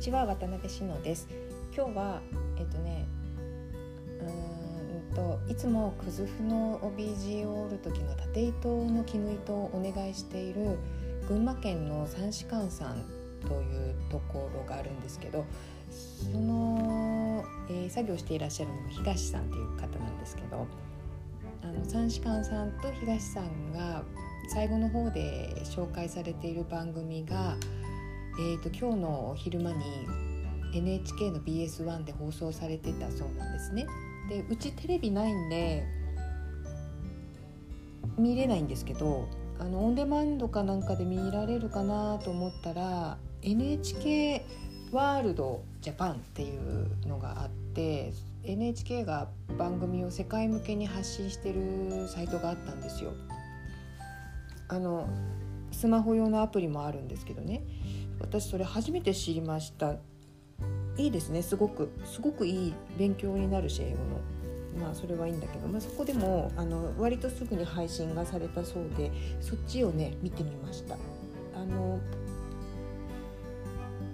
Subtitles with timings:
[0.00, 1.28] ちは渡辺志乃です。
[1.76, 2.22] 今日は
[2.56, 3.06] えっとね
[5.10, 10.78] うんといつもクズフの帯地を折る時の縦糸の絹糸をお願いしている
[11.28, 13.04] 群馬県の三士館さん
[13.46, 15.44] というところがあるんですけど
[15.90, 20.66] その、えー、作業していらっしゃるのが東さんっていう方なんですけど
[21.62, 24.02] あの三士館さんと東さんが
[24.54, 27.56] 最後の方で紹介されている番組が、
[28.38, 29.84] えーと、今日の昼間に
[30.72, 33.86] NHK の BS1 で放送されてたそうなんですね。
[34.28, 35.84] でうちテレビないんで
[38.16, 44.46] 見れないんですけどあのオンデマンドかなんかで見られるかなと思ったら NHK
[44.92, 48.12] ワールドジャパンっていうのがあって
[48.44, 49.28] NHK が
[49.58, 53.12] 番組を世界向けに発信してるサイトがあったんですよ。
[54.68, 55.08] あの
[55.72, 57.62] スマホ用のアプリもあるんですけどね
[58.20, 59.96] 私それ初めて知りました。
[60.96, 61.42] いいですね。
[61.42, 61.90] すごく。
[62.04, 64.84] すごくいい勉強になるし英語の。
[64.84, 70.96] まあそれはいいんだけど、まあ、そこでもあの割とすぐに配信がされたそうでそっちをね見てみました。
[71.56, 71.98] あの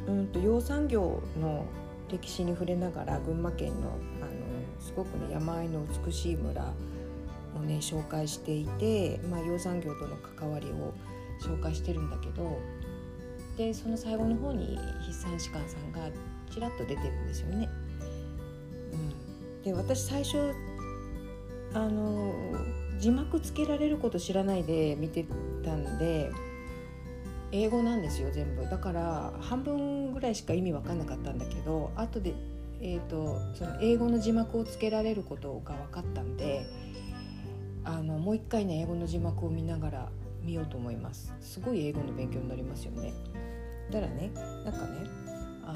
[0.09, 1.67] うんと養蚕業の
[2.11, 4.37] 歴史に触れながら群馬県のあの
[4.81, 6.73] すごくね山あいの美しい村
[7.57, 10.95] をね紹介していて、まあ、養蚕業との関わりを
[11.41, 12.59] 紹介してるんだけど
[13.57, 16.09] でその最後の方に筆算士官さんが
[16.53, 17.69] ちらっと出てるんですよね。
[18.93, 20.55] うん、で私最初
[21.75, 22.33] あの
[22.99, 25.27] 字幕つけられること知らないで見て
[25.65, 26.31] たんで
[27.53, 32.35] 英語なんですよ全部だから半分ぐらいしか意味分かんなかったんだけど後で、
[32.81, 36.67] えーと、その英語の字幕をつけられることが分かったんで
[37.85, 40.09] あのもう一回ね英語の字幕を見ながら
[40.47, 41.35] 見ようと思います。
[41.41, 43.13] すごい英語の勉強になりますよね。
[43.91, 44.31] だからね
[44.65, 45.11] なんかね
[45.65, 45.73] あ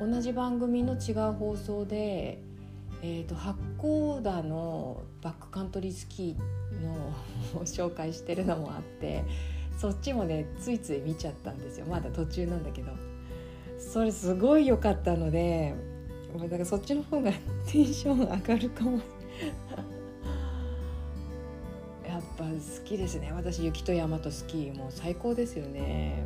[0.00, 2.42] の同じ番組の違う放送で
[3.00, 7.12] えーと、八甲田のバックカントリースキーの
[7.64, 9.22] 紹介してるのもあって
[9.76, 11.86] そっちもねついつい見ちゃったんですよ。
[11.86, 12.90] まだ途中なんだけど。
[13.78, 15.72] それすごい良かったので
[16.36, 17.30] だからそっちの方が
[17.70, 18.98] テンション上がるかも。
[22.38, 23.32] ぱ好きですね。
[23.34, 26.22] 私雪と山とスキーもう最高ですよね。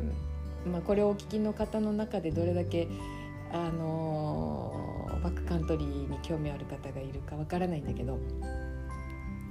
[0.71, 2.87] まあこれをお聞きの方の中でどれだけ
[3.51, 4.71] あの
[5.23, 8.19] バックカントリーに興味ある方がいるかわからないんだけど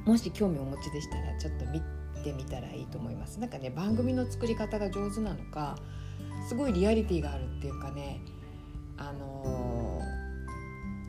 [0.05, 1.81] もし興味をお持ちでしたらちょっと見
[2.23, 3.41] てみたらいいと思います。
[3.41, 5.77] なんかね番組の作り方が上手なのか
[6.49, 8.21] すごいリアリティがあるっていうかね
[8.97, 9.62] あのー、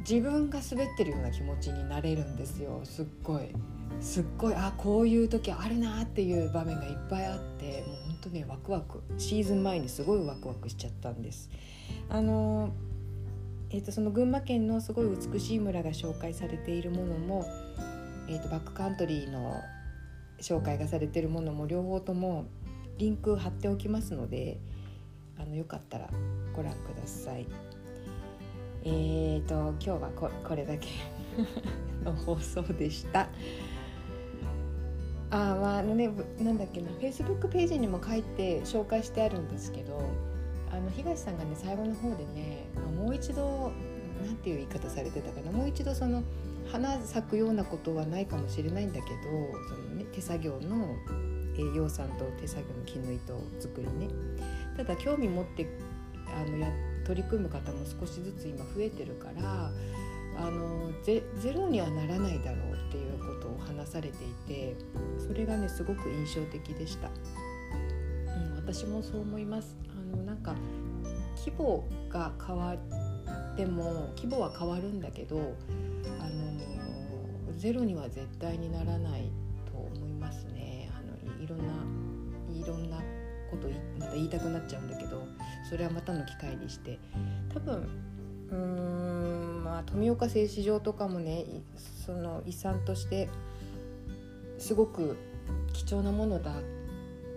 [0.08, 2.82] 自分が滑ってるような気持ちになれるんですよ。
[2.84, 3.54] すっごい。
[4.02, 9.02] すっごいあこういう時あるなっていう場面がいっぱいあってもうほんとねワクワク。
[9.18, 11.50] シーズン前にすごいワクワクしちゃったんです。
[12.10, 12.72] あの
[13.70, 17.46] えーと、その群馬県のすごい美しい村が紹介されているものも、
[18.28, 19.56] えーとバックカントリーの
[20.42, 22.46] 紹介がされてるものも両方とも
[22.98, 24.60] リンク貼っておきますので
[25.40, 26.10] あのよかったら
[26.56, 27.48] ご覧ください。
[28.86, 30.88] えーと今日はここれだけ。
[32.04, 33.30] の放送でした。
[35.32, 36.90] あまああのねなんだっけな。
[36.92, 40.02] Facebook ページにも書いて紹介してあるんですけど
[40.72, 43.72] あの東さんがね最後の方でね、まあ、もう一度
[44.24, 45.52] なんていう言い方されてたかな。
[45.52, 46.24] もう一度その
[46.72, 49.08] 花咲くようなことはないかもしれないんだけど
[49.70, 50.96] その、ね、手作業の
[51.58, 54.10] 栄養さんと手作業の絹糸作りね。
[54.78, 55.68] ただ興味持って
[56.28, 56.68] あのや
[57.06, 59.72] 取り組む方も少しずつ今増えてるから
[60.36, 64.76] あのゼロにはならないだろうっていうことを話されていて
[65.20, 69.76] それがねすごく印象的でした、うん、私もそう思います。
[69.90, 70.56] あのなんか
[71.38, 75.56] 規模が変わっても規模は変わるんだけど
[76.20, 79.32] あのゼロには絶対にならない
[79.66, 80.90] と思いますね。
[80.98, 81.83] あのいろんないろんな
[83.56, 83.70] こと
[84.00, 85.26] また言いたくなっちゃうんだけど
[85.70, 87.00] それはまたの機会にして。
[87.54, 87.88] 多分
[88.50, 91.46] うーんまあ富岡製糸場とかもね
[92.06, 93.30] その遺産として
[94.58, 95.18] すごく
[95.72, 96.52] 貴重なものだ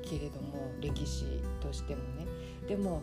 [0.02, 1.24] けれども歴史
[1.60, 2.26] としてもね。
[2.68, 3.02] でも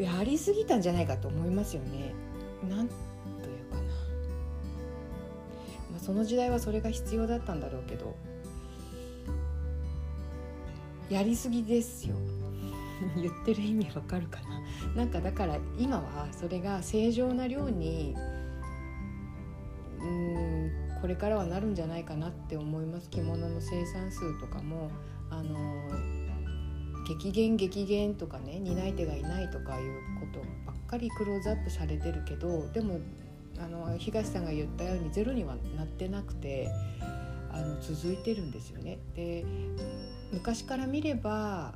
[0.00, 2.14] やりすぎたんじゃないかと思いますよね。
[2.68, 3.76] なんというか
[5.92, 8.14] な、その時代はそれが必要だったんだろうけど。
[11.10, 12.16] やりすぎですよ。
[13.16, 14.40] 言ってる意味わかるか
[14.94, 15.02] な？
[15.02, 18.14] なんかだから今はそれが正常な量に
[20.00, 20.70] うん
[21.00, 23.08] これからはなるんじゃないかなって思います。
[23.08, 24.90] 着物の生産数とかも
[25.30, 25.56] あの
[27.06, 33.00] 激減激減とかね担い手がいないとかいうことばっかりクローズアップされてるけどでも
[33.58, 36.68] あの東さんが言ったようにゼロにはなってなくて
[37.58, 38.98] あの続いてるんですよね。
[39.14, 39.44] で
[40.32, 41.74] 昔から見れば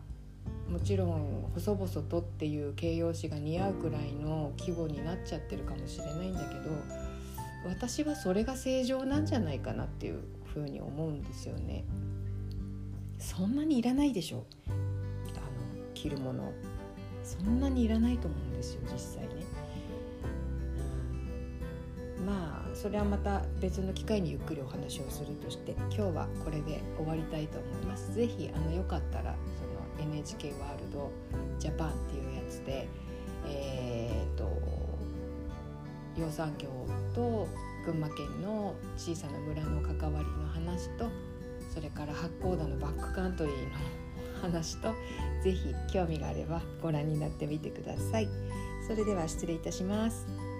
[0.69, 6.71] もちろん細々とっていう形容詞が似合うくらいの規模になっちゃってるかもしれないんだけど
[7.69, 10.21] 私はそれが正常なんじゃないかなっていう
[10.53, 11.85] ふうに思うんですよね。
[13.19, 14.77] そんなにいらないでしょあの
[15.95, 16.53] 着るもの
[17.23, 19.52] そんなにいらないと思うんですよ実際ね。
[22.83, 28.13] それはまた別の機会にゆっくりお話をするとして今日はこれで終わりたいと思います。
[28.13, 31.13] ぜひあのよかったらその NHK ワールド
[31.61, 32.89] ジャパンっていうやつで
[33.47, 34.51] えー、っと
[36.21, 36.71] 養蚕業
[37.15, 37.47] と
[37.87, 41.09] 群馬県の小さな村の関わりの話と
[41.73, 43.71] それから八甲田のバックカントリーの
[44.43, 44.93] 話と
[45.45, 48.29] ぜひ興味があればご覧になってみてください。
[48.89, 50.52] それでは失礼いたします。